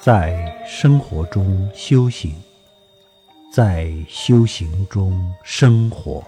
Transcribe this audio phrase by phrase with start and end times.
[0.00, 2.32] 在生活中修行，
[3.52, 6.22] 在修行中生活，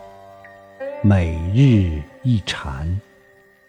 [1.04, 3.00] 每日一禅，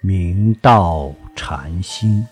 [0.02, 2.28] 明道禅心。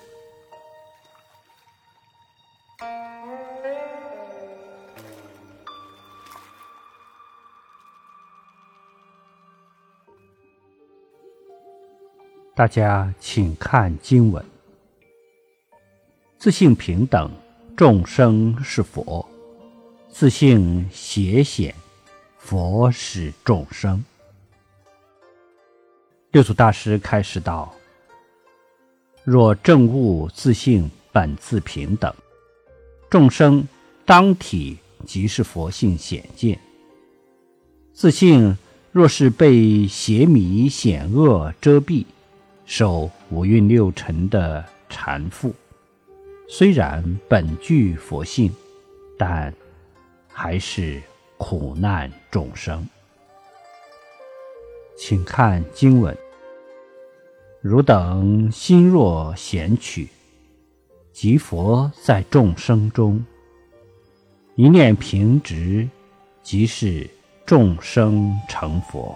[12.56, 14.44] 大家请看经文：
[16.40, 17.32] 自性平等。
[17.80, 19.26] 众生是佛，
[20.10, 21.74] 自性邪显，
[22.38, 24.04] 佛是众生。
[26.32, 27.74] 六祖大师开始道
[29.24, 32.14] ：“若正悟自性本自平等，
[33.10, 33.66] 众生
[34.06, 36.60] 当体即是佛性显见。
[37.94, 38.58] 自性
[38.92, 42.06] 若是被邪迷险恶遮蔽，
[42.66, 45.54] 受五蕴六尘的缠缚。”
[46.52, 48.52] 虽然本具佛性，
[49.20, 49.54] 但
[50.28, 51.00] 还是
[51.38, 52.84] 苦难众生。
[54.98, 56.18] 请看经文：
[57.62, 60.10] 汝等心若闲取，
[61.14, 63.24] 即佛在众生中；
[64.56, 65.88] 一念平直，
[66.42, 67.08] 即是
[67.46, 69.16] 众生成佛。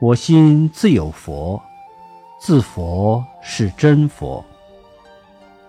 [0.00, 1.62] 我心自有佛，
[2.40, 4.42] 自佛是真佛。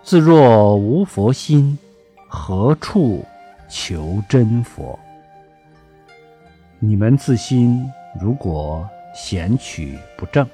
[0.04, 1.78] 自若无佛心，
[2.28, 3.24] 何处
[3.70, 4.98] 求真佛？
[6.80, 7.88] 你们自心
[8.20, 10.48] 如果显取不正，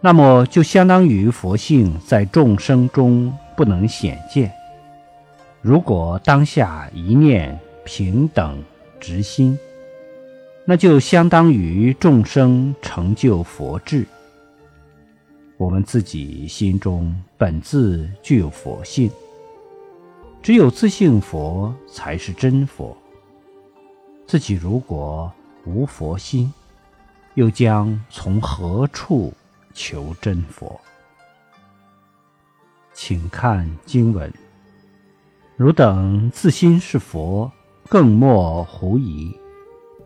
[0.00, 4.52] 那么就相当于佛性在众生中不能显见。
[5.60, 8.60] 如果当下一念平等
[8.98, 9.56] 直心，
[10.64, 14.04] 那就相当于众生成就佛智。
[15.62, 19.08] 我们自己心中本自具有佛性，
[20.42, 22.96] 只有自性佛才是真佛。
[24.26, 25.32] 自己如果
[25.64, 26.52] 无佛心，
[27.34, 29.32] 又将从何处
[29.72, 30.80] 求真佛？
[32.92, 34.34] 请看经文：
[35.56, 37.48] 汝等自心是佛，
[37.88, 39.32] 更莫狐疑，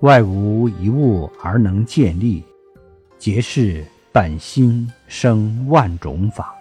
[0.00, 2.44] 外无一物而能建立，
[3.18, 3.82] 皆是。
[4.16, 6.54] 本心生万种法，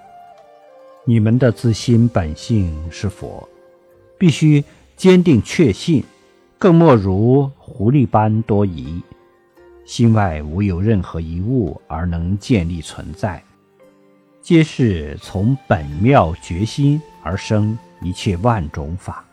[1.05, 3.47] 你们的自心本性是佛，
[4.17, 4.61] 必须
[4.97, 6.03] 坚定确信，
[6.59, 9.01] 更莫如狐狸般多疑。
[9.85, 13.41] 心外无有任何一物而能建立存在，
[14.41, 19.23] 皆是从本妙觉心而生一切万种法，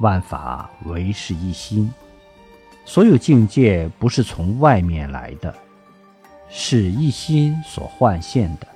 [0.00, 1.88] 万法唯是一心，
[2.84, 5.54] 所有境界不是从外面来的。
[6.50, 8.66] 是一心所幻现的，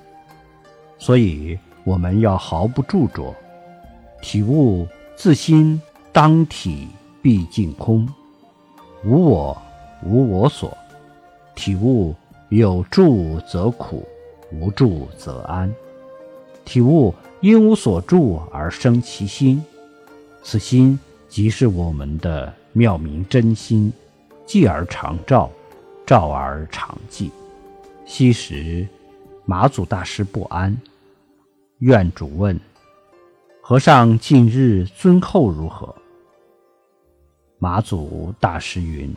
[0.97, 3.35] 所以我们要毫不著着，
[4.23, 4.87] 体悟
[5.17, 5.81] 自心
[6.13, 6.89] 当体
[7.21, 8.09] 毕竟空，
[9.05, 9.63] 无我
[10.05, 10.77] 无我所，
[11.57, 12.15] 体悟
[12.49, 14.07] 有住则苦，
[14.53, 15.75] 无住则安，
[16.65, 19.63] 体悟因无所住而生其心，
[20.45, 20.99] 此心
[21.29, 23.93] 即是我们的妙明真心，
[24.47, 25.51] 寂而常照，
[26.07, 27.31] 照而常寂。
[28.07, 28.87] 昔时，
[29.47, 30.77] 马祖大师不安，
[31.79, 32.61] 愿主问
[33.63, 35.95] ：“和尚近日尊后如何？”
[37.59, 39.15] 马祖大师云：“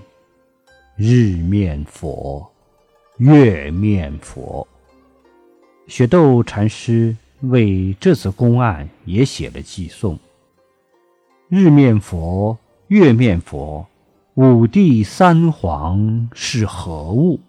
[0.96, 2.50] 日面佛，
[3.18, 4.66] 月面佛。”
[5.88, 10.18] 雪窦禅师为这次公案也写了寄颂
[11.50, 13.86] ：“日面佛，月面佛，
[14.36, 17.42] 五帝三皇是何物？”